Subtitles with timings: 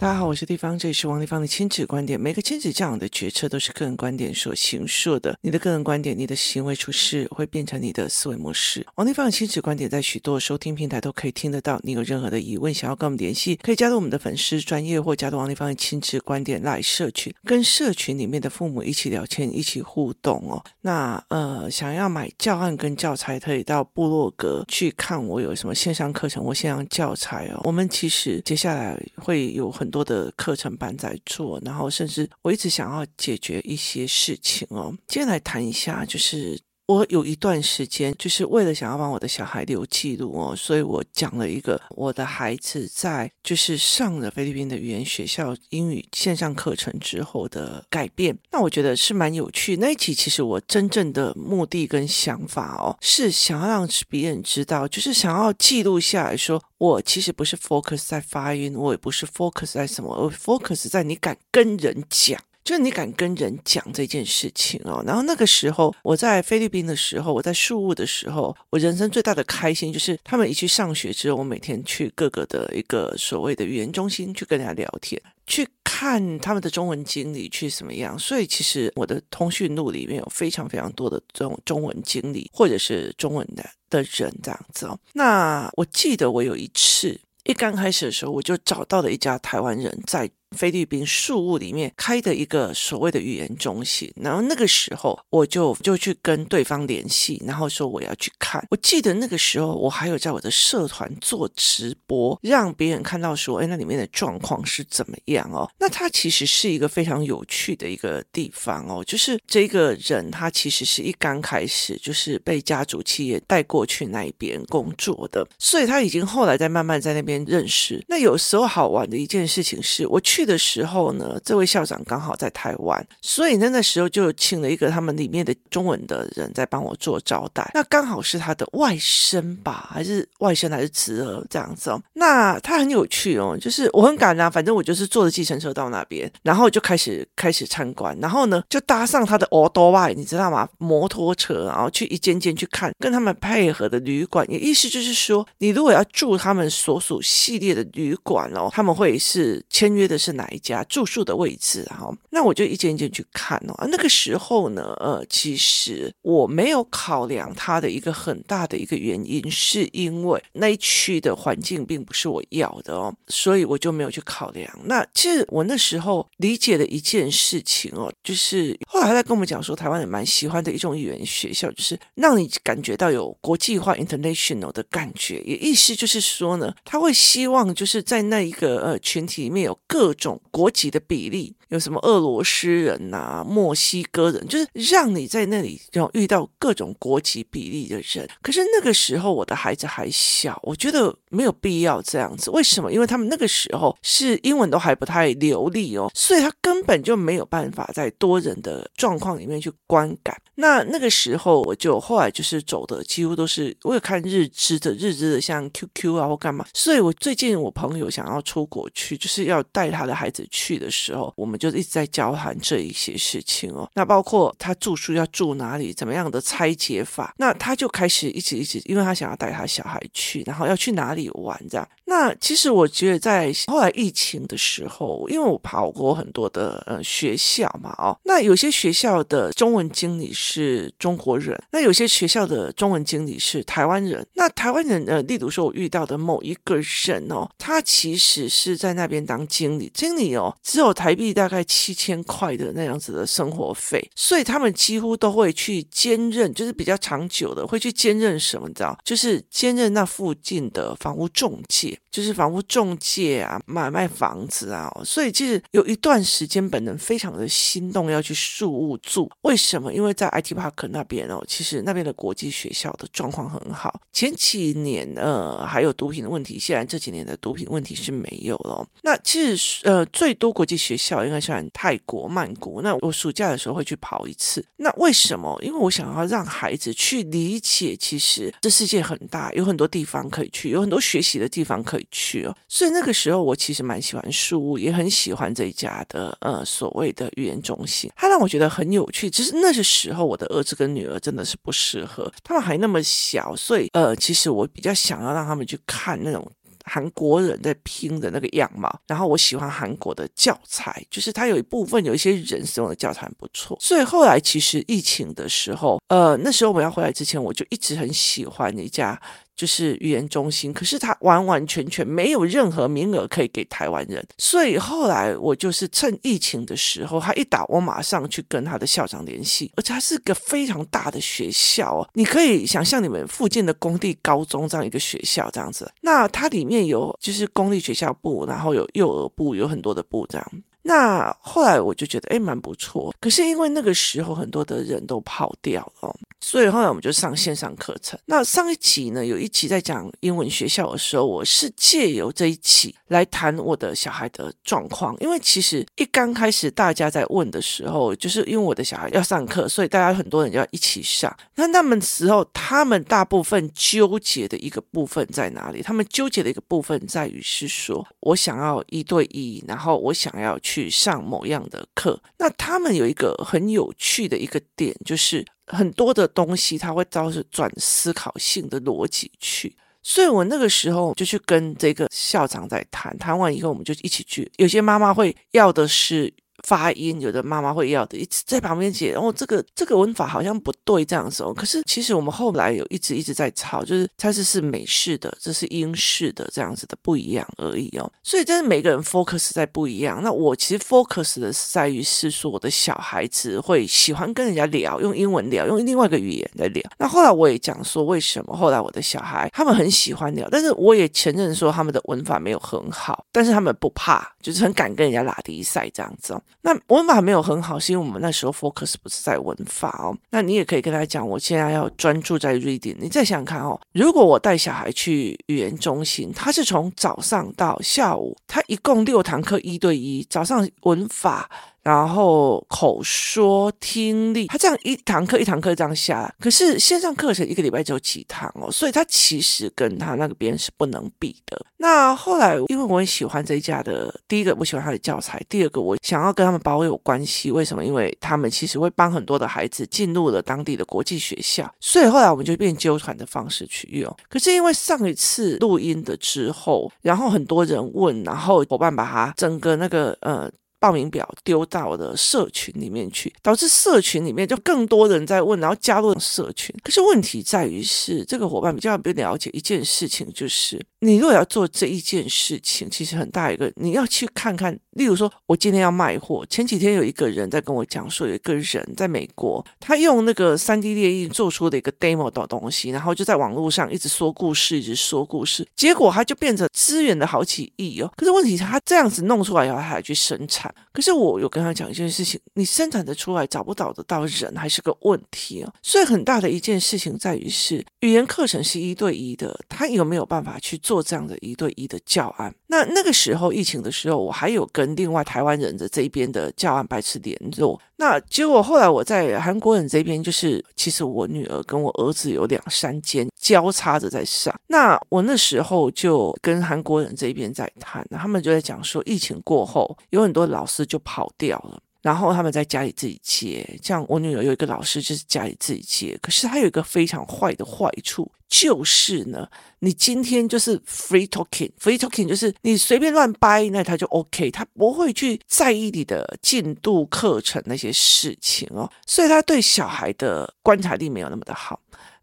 [0.00, 2.18] 大家好，我是地方，这里是王立方的亲子观点。
[2.18, 5.38] 每个亲子教养的决策都是个人观点所形塑的。
[5.42, 8.86] 你的个人观点，你的行为处事会变成你的思维模式。
[8.94, 11.78] 王立方的亲子观点在许多收听平台都可以听得到。
[11.82, 20.64] 你有任何的疑问，想要跟我们联系，可以加入我们的粉丝专业或加入王立方的亲子观点来社群，跟社群里面的父母一起聊天，一起互动哦。
[20.80, 27.60] 那呃，想要买教案跟教材，可以到部落格去看我有什么线上课程或线上教材哦。
[27.64, 34.94] 我们其实接下来会有很多的课程班在做，然后甚至我一直想要解决一些事情哦。
[35.08, 36.60] 接下来谈一下，就是。
[36.90, 48.36] 我有一段时间就是为了想要帮我的小孩留记录哦，所以我讲了一个我的孩子在就是上了菲律宾的语言学校英语线上课程之后的改变。
[48.50, 49.76] 那我觉得是蛮有趣。
[49.76, 62.40] 那一期其实我真正的目的跟想法哦，是想要让别人知道，就是想要记录下来说，我其实不是 focus 在发音，我也不是 focus 在什么，我 focus 在你敢跟人讲。
[62.70, 78.16] 就是你敢跟人讲这件事情哦，然后那个时候我在菲律宾的时候，我在宿务的时候，我人生最大的开心就是他们一去上学之后，我每天去各个的一个所谓的语言中心去跟人家聊天，去看他们的中文经理去什么样。
[78.16, 84.96] 所以其实我的通讯录里面有非常非常多的这种中文经理或者是中文的的人这样子哦。
[85.12, 90.30] 那我记得我有一次一刚开始的时候，我就找到了一家台湾人在。
[90.56, 98.66] 菲律宾宿务里面开的一个所谓的语言中心，然后那个时候我就就去跟对方联系，然后说我要去看。
[98.70, 105.70] 我记得那个时候我还有在我的社团做直播，让别人看到说，哎，那里面的状况是怎么样哦？
[105.78, 118.04] 那它其实是一个非常有趣的一个地方哦，就是这个人他其实是一刚开始就是被家族企业带过去那边工作的，所以他已经后来在慢慢在那边认识。
[118.08, 120.39] 那有时候好玩的一件事情是我去。
[120.40, 127.70] 去的时候呢，这位校长刚好在台湾，所以那那时候就请了一个他们里面的中文的人在帮我做招待。
[127.74, 132.02] 那刚好是他的外甥吧，还是外甥还是侄儿这样子哦。
[132.14, 140.66] 那他很有趣哦，就是我很赶啊，反正我就是坐着计程车到那边，然后就开始开始参观，然后呢就搭上他的欧多拜，你知道吗？
[140.78, 150.29] 摩托车，然后去一间间去看，跟他们配合的旅馆，也意思就是说，你如果要住他们所属系列的旅馆哦，他们会是签约的是。
[150.32, 152.08] 哪一家住宿的位置啊？
[152.30, 153.86] 那我就一间一间去看哦。
[153.88, 164.70] 那个时候呢，呃，其实我没有考量它的一个很大的一个原因，是因为那一区的环境并不是我要的哦，所以我就没有去考量。
[164.84, 175.40] 那其实我那时候理解的一件事情哦，就是后来他在跟我们讲说，台湾人蛮喜欢的一种语言学校，就是让你感觉到有国际化 （international） 的感觉。
[175.44, 181.56] 也意思就是说呢，他会希望就是在那一个呃群体里面有各种国籍的比例。
[181.70, 188.28] 有什么俄罗斯人呐、墨西哥人，就是让你在那里就遇到各种国籍比例的人。
[188.42, 192.50] 可是那个时候我的孩子还小，我觉得没有必要这样子。
[192.50, 192.92] 为什么？
[192.92, 200.36] 因为他们那个时候是英文都还不太流利哦，所以他根本就没有办法在多人的状况里面去观感。
[200.56, 206.66] 那那个时候我就后来就是走的几乎都是我有看日资的日资的，像 QQ 啊或干嘛。
[206.74, 211.59] 所以我最近我朋友想要出国去，就是要带他的孩子去的时候，我们。
[211.60, 221.86] 就一直在交谈这一些事情哦，那包括他住宿要住哪里，怎么样的拆解法，那他就开始一直一直，因为他想要带他小孩去，然后要去哪里玩这样。
[222.06, 234.26] 那其实我觉得在后来疫情的时候，因为我跑过很多的呃学校嘛哦，那有些学校的中文经理是中国人，那有些学校的中文经理是台湾人。
[234.34, 241.49] 那台湾人呃，例如说我遇到的某一个人哦，他其实是在那边当经理，经理哦只有台币大。
[241.50, 248.96] 大概七千块的那样子的生活费，所以他们几乎都会去兼任，就是比较长久的会去兼任什么，你知道？
[249.04, 254.90] 就是兼任那附近的房屋中介，就是房屋中介啊，买卖房子啊。
[255.04, 259.30] 所以其实有一段时间，本人非常的心动要去树屋住。
[259.42, 259.92] 为什么？
[259.92, 264.00] 因为在 IT Park 那边哦，其实那边的国际学校的状况很好。
[264.12, 268.86] 前几年呃还有毒品的问题，现在这几年的毒品问题是没有了。
[269.02, 271.40] 那其实呃最多国际学校应该。
[271.40, 274.62] 像泰国曼谷，那我暑假的时候会去跑一次。
[274.76, 275.58] 那为什么？
[275.62, 282.56] 因为我想要让孩子去理解，其实这世界很大，有很多地方可以去，有很多学习的地方可以去哦。
[282.68, 289.28] 所以那个时候我其实蛮喜欢宿务，也很喜欢这一家的呃所谓的语言中心，它让我觉得很有趣。
[289.30, 296.50] 只是那个时候我的儿子跟女儿真的是不适合，他们还那么小，所以呃，其实我比较想要让他们去看那种。
[296.82, 309.20] 韩国人在拼的那个样貌，然后我喜欢韩国的教材，就是它有一部分有一些人使用的教材很不错，所以后来其实疫情的时候，呃，那时候我要回来之前，我就一直很喜欢一家。
[309.60, 330.52] 就是语言中心，可是他完完全全没有任何名额可以给台湾人，所以后来我就是趁疫情的时候，他一打，我马上去跟他的校长联系，而且他是个非常大的学校哦，你可以想象你们附近的公立高中这样一个学校这样子，那它里面有就是公立学校部，然后有幼儿部，有很多的部这样。
[330.82, 333.14] 那后来我就觉得，哎，蛮不错。
[333.20, 338.18] 可是因为那个时候很多的人都跑掉了，所以后来我们就上线上课程。
[338.24, 345.14] 那上一集呢，有一集在讲英文学校的时候，我是借由这一期来谈我的小孩的状况。
[345.20, 351.30] 因为其实一刚开始大家在问的时候，就是因为我的小孩要上课，所以大家很多人要一起上。
[351.56, 355.82] 那那么时候，他们大部分纠结的一个部分在哪里？
[355.82, 360.69] 他们纠结的一个部分在于是说，我想要一对一，然后我想要去。
[360.70, 376.32] 去上某样的课，那他们有一个很有趣的一个点，就是很多的东西他会招是转思考性的逻辑去，所以我那个时候就去跟这个校长在谈，谈完以后我们就一起去，有些妈妈会要的是。
[376.66, 379.14] 发音，有的妈妈会要的，一直在旁边解。
[379.14, 381.52] 哦，这个这个文法好像不对，这样子哦。
[381.54, 388.10] 可是其实我们后来有一直一直在吵，就是它是是美式的，这是英式的，这样子的不一样而已哦。
[388.22, 390.22] 所以，真的每个人 focus 在不一样。
[390.22, 396.82] 那我其实 focus 的是在于是说，我的小孩子会喜欢跟人家聊，用英文聊，用另外一个语言来聊。
[396.98, 406.42] 那后来我也讲说，为什么后来我的小孩他们很喜欢聊，但是我也承认说他们的文法没有很好，但是他们不怕，就是很敢跟人家拉迪赛这样子哦。
[406.62, 410.16] 那文法没有很好，是因为我们那时候 focus 不是在文法哦。
[410.30, 412.96] 那你也可以跟他讲，我现在要专注在 reading。
[412.98, 421.48] 你再想想看哦，如果我带小孩去语言中心，他是从早上到下午，他一共六堂课一对一，早上文法。
[421.90, 431.60] 然后口说听力，他这样一堂课一堂课这样下来，可是线上课程一个礼拜只有几堂哦，所以他其实跟他那个边是不能比的。
[431.78, 437.50] 那后来因为我很喜欢这一家的，第一个我喜欢他的教材，第二个我想要跟他们保有关系。
[437.50, 437.84] 为什么？
[437.84, 444.16] 因为他们其实会帮很多的孩子进入了当地的国际学校，所以后来我们就变揪团的方式去用。
[444.28, 450.48] 可是因为上一次录音的之后，然后很多人问，然后伙伴把他整个那个呃。
[450.80, 456.74] 报名表丢到了社群里面去，导致社群里面就更多人在问，然后加入社群。
[456.82, 464.76] 可是问题在于是，这个伙伴比较不了解一件事情，就是你如果要做这一件事情，其实很大一个，你要去看看。
[464.92, 478.10] 例如说，我今天要卖货，前几天有一个人在跟我讲说，有一个人在美国，他用那个三 D 列印做出的一个 demo 的东西，然后就在网络上一直说故事，一直说故事，结果他就变成资源的好几亿哦。
[478.16, 480.69] 可是问题是，他这样子弄出来以后，他还去生产。
[480.92, 485.72] 可是我有跟他讲一件事情，你生产的出来找不找得到人还是个问题哦。
[485.82, 492.54] 所以很大的一件事情在于是语言课程是一对一的，他有没有办法去做这样的一对一的教案？
[492.70, 497.80] 那那个时候疫情的时候，我还有跟另外台湾人的这一边的教案白痴联络。
[497.96, 504.54] 那结果后来我在韩国人这边，就是其实我女儿跟我儿子有两三间交叉着在上。
[504.68, 513.78] 那我那时候就跟韩国人这边在谈，他们就在讲说，疫情过后有很多老师就跑掉了，然后他们在家里自己接。
[513.82, 519.48] 像我女儿有一个老师就是家里自己接，可是他有一个非常坏的坏处，就是呢，
[519.80, 531.80] 你今天就是 free talking，free talking 就是你随便乱掰，那他就 OK，他不会去在意你的进度、课程那些事情哦，所以他对小孩的观察力没有那么的好。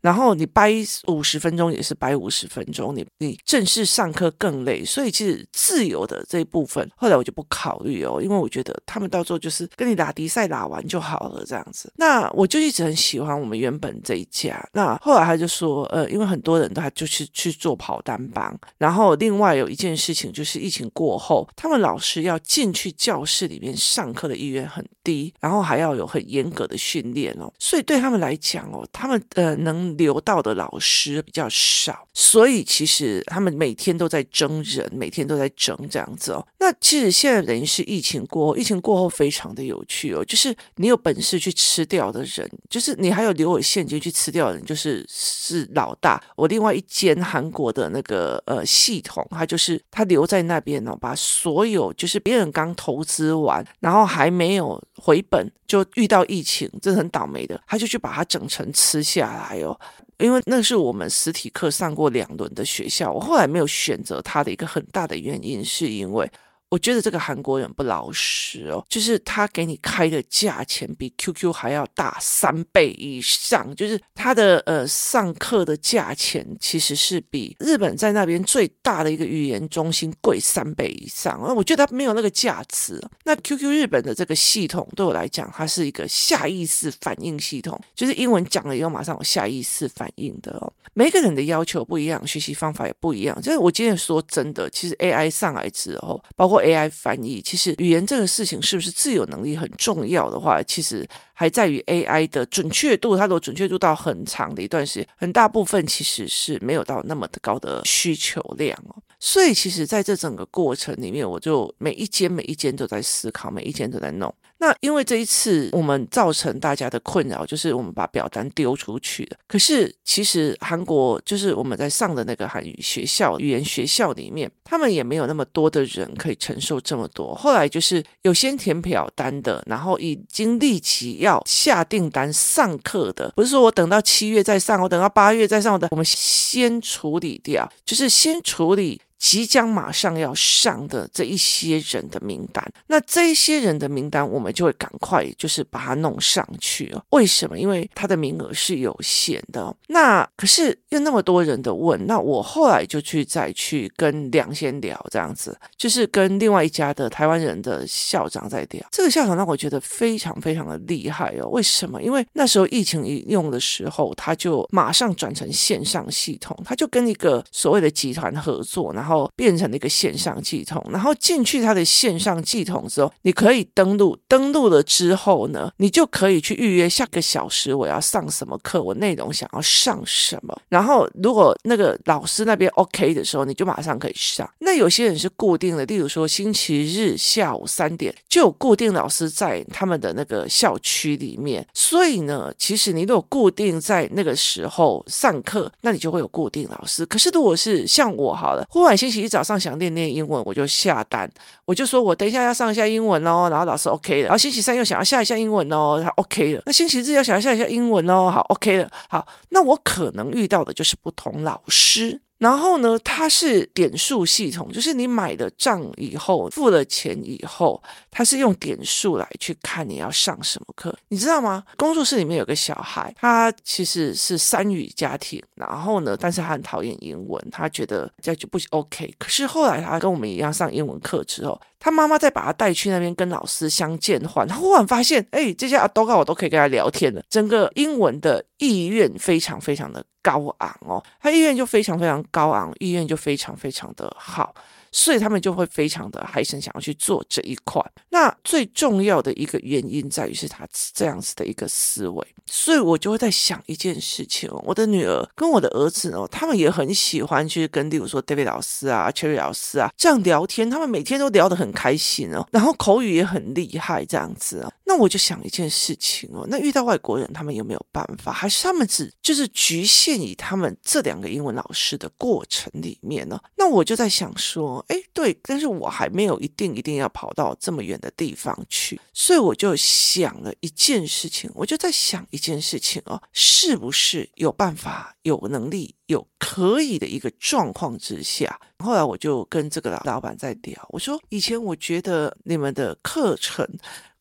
[0.07, 0.73] 然后你掰
[1.07, 11.91] 五十分钟也是掰五十分钟，你你正式上课更累，所以其实自由的这一部分，后来我就不考虑哦，因为我觉得他们到时候就是跟你打比赛打完就好了这样子。
[11.97, 14.65] 那我就一直很喜欢我们原本这一家。
[14.71, 29.96] 那后来他就说，呃，因为很多人都还就是去做跑单帮，然后另外有一件事情就是疫情过后，他们老师要进去教室里面上课的意愿很低，然后还要有很严格的训练哦，所以对他们来讲哦，他们呃能。
[29.97, 36.47] 留到的老师比较少，所以其实他们每天都在争人，每天都在争这样子哦。
[36.59, 46.23] 那其实现在等于是疫情过后，疫情过后非常的有趣哦，就是你有本事去吃掉的人，就是你还有留有现金去吃掉的人，就是是老大。
[46.35, 59.79] 我另外一间韩国的那个呃系统，他就是他留在那边哦，把所有就是别人刚投资完，然后还没有回本，就遇到疫情，真的很倒霉的，他就去把它整成吃下来哦。
[60.17, 66.29] 因为那是我们实体课上过两轮的学校，我后来没有选择它的一个很大的原因，是因为。
[66.69, 81.39] 我觉得这个韩国人不老实哦，就是他给你开的价钱比 QQ 还要大三倍以上，就是他的呃上课的价钱其实是比日本在那边最大的一个语言中心贵三倍以上。
[81.55, 83.01] 我觉得他没有那个价值。
[83.23, 90.71] 那 QQ 日本的这个系统对我来讲，它是一个下意识反应系统，就是英文讲了以后马上有下意识反应的哦。
[90.93, 93.39] 每个人的要求不一样，学习方法也不一样。
[93.41, 103.17] 就是我今天说真的，其实 AI 上来之后，包括 AI 翻译，其实语言这个事情是不是自有能力很重要的话，其实还在于 AI 的准确度。
[103.17, 108.95] 它的准确度到很长的一段时间，很大部分其实是没有到那么的高的需求量哦。
[109.19, 114.33] 所以，其实在这整个过程里面，我就每一间每一间都在思考，每一间都在弄。
[114.59, 119.37] 那因为这一次我们造成大家的困扰，就是我们把表单丢出去了。
[119.47, 127.35] 可是其实韩国就是我们在上的那个韩语学校、语言学校里面，他们也没有那么多的人可以承受这么多。
[127.35, 138.99] 后来就是有先填表单的，然后已经立即要下订单上课的，不是说我等到七月再上，我等到八月再上的，我们先处理掉，就是先处理。
[139.17, 147.03] 即将马上要上的这一些人的名单，那这一些人的名单，我们就会赶快就是把它弄上去哦。
[147.09, 147.57] 为什么？
[147.57, 149.75] 因为他的名额是有限的。
[149.87, 158.85] 那可是有那么多人的问，那我后来就去再去跟梁先聊，这样子，就是跟另外一家的台湾人的校长在聊。
[158.91, 161.47] 这个校长让我觉得非常非常的厉害哦。
[161.49, 161.99] 为什么？
[162.03, 169.06] 因为那时候疫情一用的时候，他就马上转成线上系统，他就跟一个所谓的集团合作，然后。
[169.07, 180.53] 然后变成了一个线上系统，然后进去它的线上系统之后，你可以登录，登录了之后呢，你就可以去预约下个小时我要上什么课，我内容想要上什么。
[180.67, 184.45] 然后如果那个老师那边 OK 的时候，你就马上可以上。
[184.59, 197.05] 那有些人是固定的，例如说星期日下午三点就有固定老师在他们的那个校区里面，所以呢，其实你如果固定在那个时候上课，那你就会有固定老师。
[197.05, 198.96] 可是如果是像我好了，忽然。
[198.97, 201.29] 星期一早上想练练英文，我就下单，
[201.65, 204.23] 我就说我等一下要上一下英文哦，然后老师 OK 了。
[204.23, 206.63] 然后星期三又想要下一下英文哦，他 OK 了。
[206.65, 208.89] 那星期日要想要下一下英文哦，好 OK 了。
[209.09, 212.21] 好，那我可能遇到的就是不同老师。
[212.37, 221.63] 然后呢，它是点数系统，就是你买了账以后，付了钱以后，它是用点数来去看你要上什么课，你知道吗？
[221.77, 229.13] 工作室里面有个小孩，他其实是三语家庭，然后呢，但是他很讨厌英文，他觉得这就不 OK。
[229.17, 244.53] 可是后来他跟我们一样上英文课之后，他妈妈再把他带去那边跟老师相见欢，他忽然发现，哎，这些阿多高我都可以跟他聊天了，整个英文的意愿非常非常的高昂哦，他意愿就非常非常高昂，意愿就非常非常的好。
[244.97, 247.79] 所以他们就会非常的还是想要去做这一块。
[248.09, 252.27] 那最重要的一个原因在于是他这样子的一个思维。
[252.47, 264.73] 所以我就会在想一件事情，我的女儿跟我的儿子哦，他们也很喜欢去跟，例如说 David 老师啊、Cherry 老师啊这样聊天，他们每天都聊得很开心哦，然后口语也很厉害这样子哦。
[264.87, 268.31] 那我就想一件事情哦，那遇到外国人，他们有没有办法？
[268.31, 273.39] 还是他们只就是局限于他们这两个英文老师的过程里面呢？
[273.57, 274.83] 那我就在想说。
[274.87, 293.67] 哎，对，但是我还没有一定一定要跑到这么远的地方去，所以我就想了一件事情，我就在想一件事情哦，是不是有办法、有能力、有可以的一个状况之下，后来我就跟这个老老板在聊，我说以前我觉得你们的课程。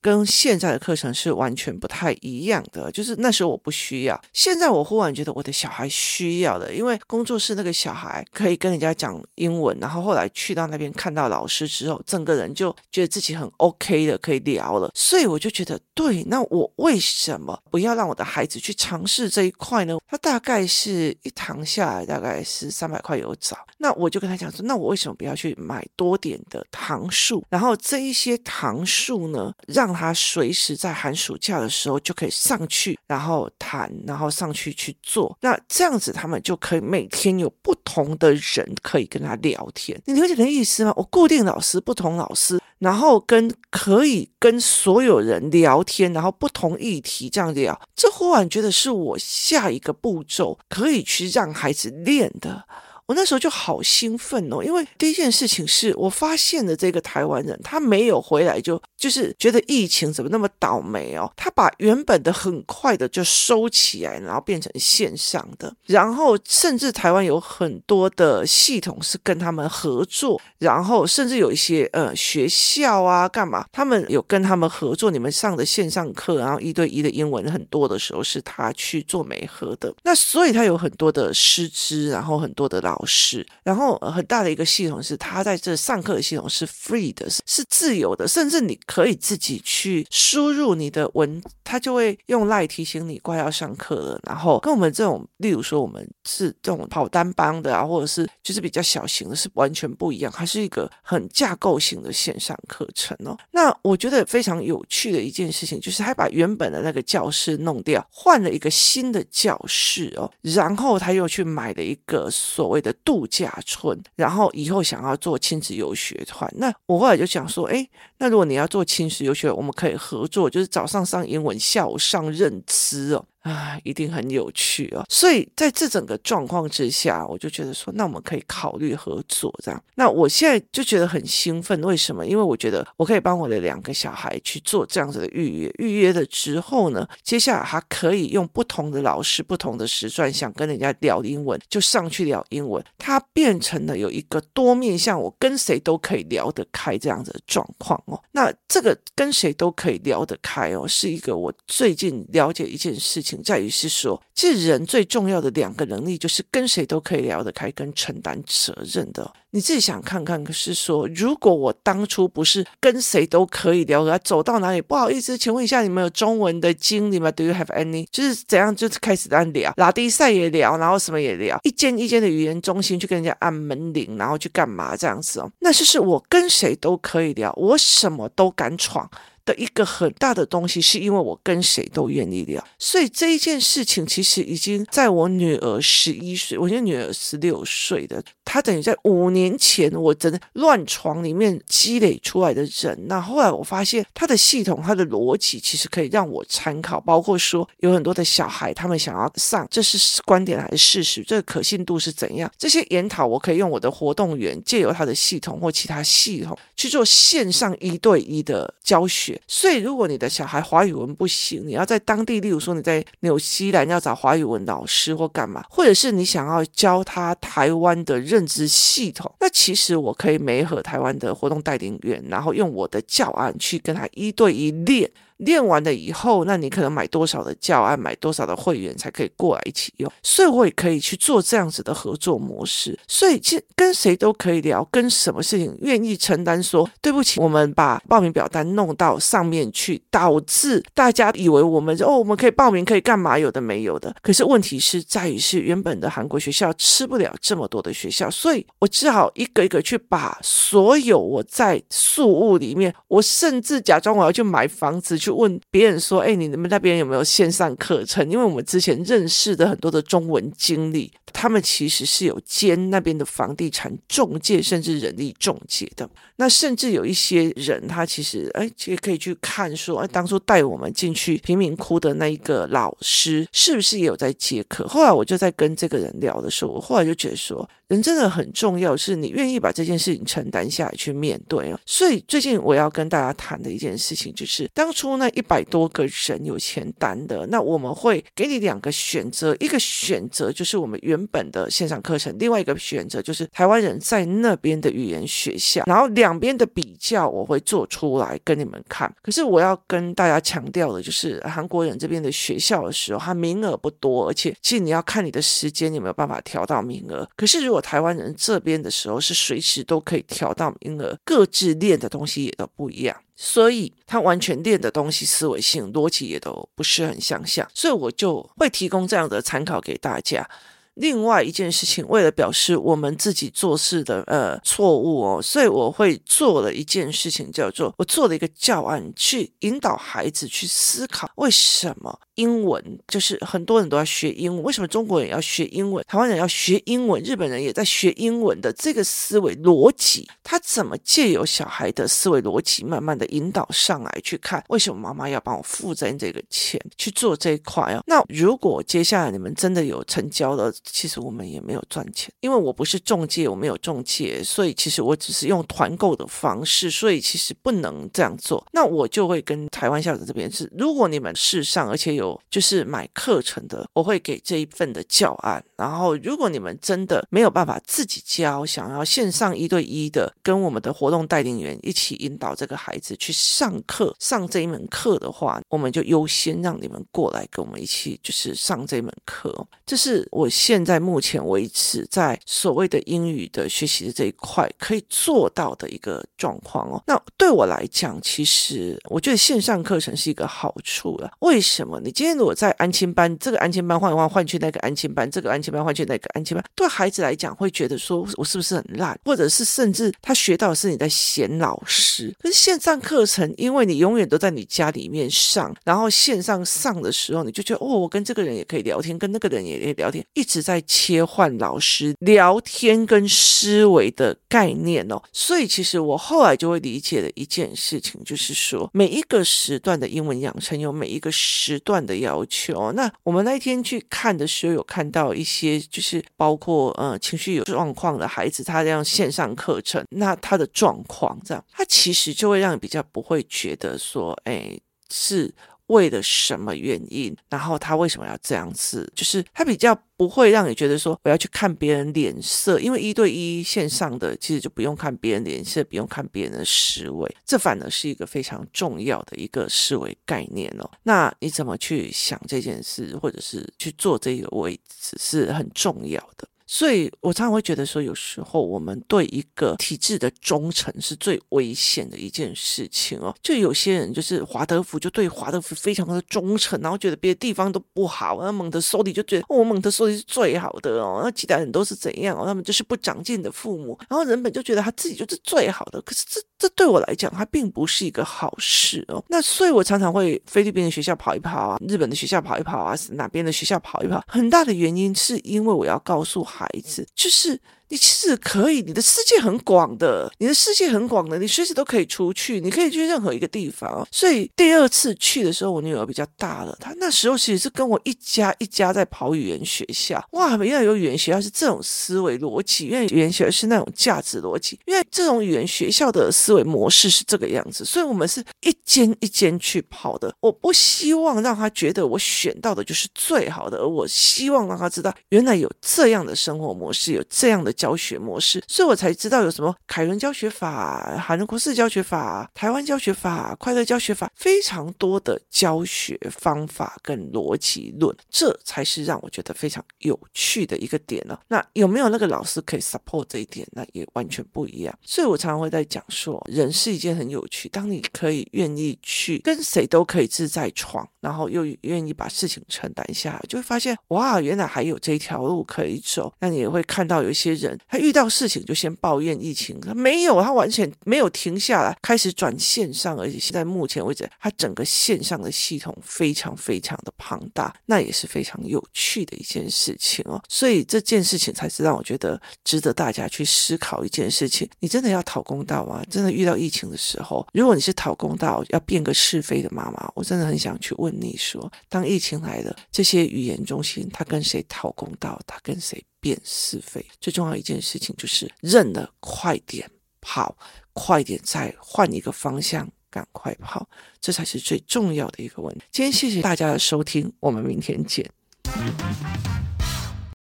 [0.07, 19.99] 跟现在的课程是完全不太一样的，就是那时候我不需要，现在我忽然觉得我的小孩需要的，因为工作室那个小孩可以跟人家讲英文，然后后来去到那边看到老师之后，整个人就觉得自己很 OK 的，可以聊了，所以我就觉得，对，那我为什么不要让我的孩子去尝试这一块呢？
[20.09, 35.37] 他大概是一堂下来大概是三百块有找，那我就跟他讲说，那我为什么不要去买多点的堂数，然后这一些堂数呢，让他随时在寒暑假的时候就可以上去，然后谈，然后上去去做。
[35.41, 40.01] 那这样子，他们就可以每天有不同的人可以跟他聊天。
[40.05, 40.93] 你了解的意思吗？
[40.97, 47.81] 我固定老师，不同老师，然后跟可以跟所有人聊天，然后不同议题这样聊。
[47.95, 52.65] 这忽然觉得是我下一个步骤可以去让孩子练的。
[53.07, 103.37] 我那时候就好兴奋哦，因为第一件事情是我发现了这个台湾人，他没有回来就就是觉得疫情怎么那么倒霉哦，他把原本的很快的就收起来，然后变成线上的，然后甚至台湾有很多的系统是跟他们合作，然后甚至有一些呃学校啊干嘛，他们有跟他们合作，你们上的线上课，然后一对一的英文很多的时候是他去做媒合的，那所以他有很多的师资，然后很多的老老师，然后很大的一个系统是他在这上课的系统是 free 的，是自由的，甚至你可以自己去输入你的文，他就会用赖提醒你快要上课了，然后跟我们这种，例如说我们是这种跑单帮的啊，或者是就是比较小型的，是完全不一样，还是一个很架构型的线上课程哦。
[103.51, 116.49] 那我觉得非常有趣的一件事情就是，他把原本的那个教室弄掉，换了一个新的教室哦，然后他又去买了一个所谓的的度假村，然后以后想要做亲子游学团。
[116.57, 117.87] 那我后来就想说，哎，
[118.19, 123.25] 那如果你要做亲子游学，我们可以合作，就是早上上英文，下午上认知哦。
[123.47, 125.05] 啊，一定很有趣哦！
[125.09, 129.81] 所以在这整个状况之下，我就觉得说，那我们可以考虑合作这样。
[129.95, 132.27] 那我现在就觉得很兴奋，为什么？
[132.27, 135.73] 因为我觉得我可以帮我的两个小孩去做这样子的预约。
[135.79, 142.85] 预约了之后呢，接下来还可以用不同的老师、不同的时段，想跟人家聊英文，就上去聊英文。
[142.99, 148.21] 它变成了有一个多面向，我跟谁都可以聊得开这样子的状况哦。
[148.33, 153.36] 那这个跟谁都可以聊得开哦，是一个我最近了解一件事情。
[153.43, 159.33] 在于是说，这人最重要的两个能力，就是跟谁都可以聊得开，跟承担责任的。
[159.51, 168.07] 你自己想看看，可是说，如果我当初不是跟谁都可以聊得开，走到哪里，不好意思，请问一下，你们有中文的经理吗？Do you have any？
[168.11, 175.51] 就是怎样，就是开始在聊，拉低赛也聊，然后什么也聊，一间一间的语言中心去跟人家按门铃，然后去干嘛这样子哦？
[175.61, 179.11] 那就是我跟谁都可以聊，我什么都敢闯。
[179.47, 192.99] 的一个很大的东西，是因为我跟谁都愿意聊，所以这一件事情其实已经在我女儿十一岁，我现在女儿十六岁的，她等于在五年前我真的乱闯里面积累出来的人。
[193.07, 201.23] 那后来我发现，她的系统、她的逻辑其实可以让我参考，包括说有很多的小孩他们想要上，这是观点还是事实？
[201.23, 202.51] 这个可信度是怎样？
[202.59, 209.36] 这些研讨我可以用我的活动员借由他的系统或其他系统去做线上一对一的教学。
[209.47, 225.11] 所以，如果你的小孩华语文不行，你要在当地，例如说你在纽西兰要找华语文老师或干嘛，或者是你想要教他台湾的认知系统，那其实我可以没和台湾的活动带领员，然后用我的教案去跟他一对一练。
[225.39, 230.11] 练完了以后，那你可能买多少的教案，买多少的会员才可以过来一起用？
[230.23, 232.99] 所以我也可以去做这样子的合作模式。
[233.07, 243.39] 所以，其实跟谁都可以聊，跟什么事情愿意承担说对不起，我们把报名表单弄到上面去，导致大家以为我们哦，我们可以报名，可以干嘛？
[243.39, 244.15] 有的没有的。
[244.23, 255.19] 可是问题是在于是原本的韩国学校吃不了这么多的学校，所以我只好一个一个去把所有我在宿务里面，我甚至假装我要去买房子。
[255.26, 266.09] 去就问别人说：“哎，你们那边有没有线上课程？”因为我们之前认识的很多的中文经理，他们其实是有兼那边的房地产中介，甚至人力中介的。
[266.37, 274.87] 那甚至有一些人，他其实哎，也可以去看说，哎，当初带我们进去贫民窟的那一个老师，是不是也有在接课？
[274.87, 281.81] 后来我就在跟这个人聊的时候，我后来就觉得说，人真的很重要，是你愿意把这件事情承担下来去面对哦。
[281.85, 296.37] 所以最近我要跟大家谈的一件事情，就是当初那一百多个人有签单的，那我们会给你两个选择，一个选择就是我们原本的线上课程，另外一个选择就是台湾人在那边的语言学校，然后两。
[296.39, 307.27] 边的比较我会做出来跟你们看，可是我要跟大家强调的就是，韩国人这边的学校的时候，它名额不多，而且其实你要看你的时间，你没有办法调到名额。
[307.35, 320.49] 可是如果台湾人这边的时候是随时都可以调到因而，各自练的东西也都不一样，所以他完全练的东西思维性逻辑也都不是很相像，所以我就会提供这样的参考给大家。
[320.97, 332.19] 另外一件事情，为了表示我们自己做事的呃错误哦，所以我会做了一件事情，叫做我做了一个教案，去引导孩子去思考为什么。
[332.37, 336.05] 英文就是很多人都要学英文，为什么中国人要学英文？
[336.07, 348.03] 台湾人要学英文，日本人也在学英文的这个思维逻辑，他怎么借由小孩的思维逻辑，慢慢的引导上来去看，为什么妈妈要帮我负担这个钱去做这一块哦？
[348.07, 358.65] 那如果接下来你们真的有成交了，其实我们也没有赚钱，因为我不是中介，我没有中介，所以其实我只是用团购的方式，所以其实不能这样做。
[358.73, 365.63] 那我就会跟台湾校长这边是，如果你们试上，而且有就是买课程的，我会给这一份的教案。
[365.77, 379.67] 然后如果你们真的没有办法自己教，想要线上一对一的跟我们的活动带领员一起引导这个孩子去上课，上这一门课的话，我们就优先让你们过来跟我们一起，就是上这门课。
[379.85, 387.03] 这是我现现在目前为止在所谓的英语的学习的这一块可以做到的一个状况哦。
[387.07, 391.33] 那对我来讲，其实我觉得线上课程是一个好处了。
[391.39, 391.99] 为什么？
[392.05, 402.31] 你今天如果在安亲班，这个安亲班换一换换去那个安亲班，这个安亲班换去那个安亲班，对孩子来讲会觉得说我是不是很烂，或者是甚至他学到的是你在嫌老师。
[402.39, 415.23] 可是线上课程，因为你永远都在你家里面上，然后线上上的时候，你就觉得哦，我跟这个人也可以聊天，跟那个人也可以聊天，一直在切换老师聊天跟思维的概念哦。
[415.33, 422.91] 所以其实我后来就会理解了一件事情，就是说每一个时段的英文养成有每一个时段的要求。
[422.93, 434.77] 那我们那一天去看的时候，有看到一些就是包括呃情绪有状况的孩子，他这样线上课程，那他的状况这样，他其实就会让你比较不会觉得说，哎，
[435.13, 435.55] 是。
[435.89, 437.37] 为了什么原因？
[437.49, 439.11] 然后他为什么要这样子？
[439.15, 450.91] 就是他比较不会让你觉得说我要去看别人脸色，因为一对一线上的其实就不用看别人脸色，不用看别人的思维，这反而是一个非常重要的一个思维概念哦。
[451.05, 456.49] 那你怎么去想这件事，或者是去做这个位置，是很重要的。
[456.67, 463.35] 所以我常常会觉得说，有时候我们对一个体制的忠诚是最危险的一件事情哦。
[463.43, 472.45] 就有些人就是华德福，就对华德福非常的忠诚，然后觉得别的地方都不好，那蒙特梭利就觉得哦，蒙特梭利是最好的哦，那其他人都是怎样哦？
[472.45, 476.03] 他们就是不长进的父母，然后人本就觉得他自己就是最好的。
[476.03, 479.23] 可是这这对我来讲，它并不是一个好事哦。
[479.29, 486.47] 那所以我常常会菲律宾的学校跑一跑啊，日本的学校跑一跑啊，哪边的学校跑一跑，很大的原因是因为我要告诉。
[486.47, 487.61] 孩子就是。
[487.89, 494.07] 你其实可以，你的世界很广的，你的世界很广的，你随时都可以出去，你可以去任何一个地方。
[494.11, 500.25] 所以第二次去的时候，我女儿比较大了，她那时候其实是跟我一家一家在跑语言学校。
[500.33, 507.85] 哇，原来有语言学校是这种思维逻辑，原来语言学校是那种价值逻辑，因为这种语言学校的思维模式是这个样子。
[507.85, 510.35] 所以我们是一间一间去跑的。
[510.41, 517.76] 我不希望让她觉得我选到的就是最好的，而我希望让她知道，原来有这样的生活模式，有这样的。
[517.77, 531.39] 教学模式，所以我才知道有什么凯伦教学法、海伦国士教学法、台湾教学法、快乐教学法，非常多的教学方法跟逻辑论，这才是让我觉得非常有趣的一个点呢。
[531.49, 533.67] 那有没有那个老师可以 support 这一点？
[533.73, 534.99] 那也完全不一样。
[535.03, 546.33] 所以我常常会在讲说，人是一件很有趣，当你可以愿意去跟谁都可以自在闯，然后又愿意把事情承担下来，就会发现哇，原来还有这条路可以走。
[546.41, 547.66] 那你也会看到有一些人。
[547.89, 560.43] 他遇到事情就先抱怨疫情，他没有，他完全没有停下来，开始转线上，而且现在目前为止，他整个线上的系统非常非常的庞大，那也是非常有趣的一件事情哦。
[560.49, 566.03] 所以这件事情才是让我觉得值得大家去思考一件事情：你真的要讨公道吗？
[566.11, 575.41] 真的遇到疫情的时候，如果你是讨公道，要变个是非的妈妈，我真的很想去问你说，当疫情来了，这些语言中心他跟谁讨公道？
[575.47, 576.03] 他跟谁？
[576.27, 579.89] 辨是非，最重要一件事情就是认了，快点
[580.21, 580.59] 跑，
[580.93, 583.89] 快点再换一个方向，赶快跑，
[584.21, 585.85] 这才是最重要的一个问题。
[585.93, 588.29] 今天谢谢大家的收听，我们明天见。